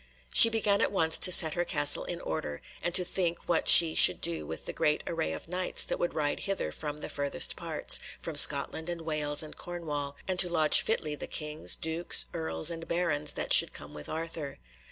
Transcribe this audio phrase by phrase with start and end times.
[0.33, 3.93] She began at once to set her castle in order, and to think what she
[3.93, 7.55] should do with the great array of Knights that would ride hither from the furthest
[7.55, 13.33] parts—from Scotland and Wales and Cornwall—and to lodge fitly the Kings, Dukes, Earls, and Barons
[13.33, 14.57] that should come with Arthur.